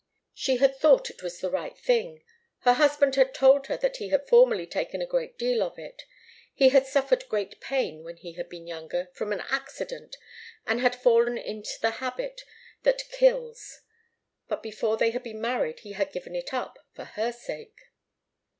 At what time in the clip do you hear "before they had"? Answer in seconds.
14.63-15.21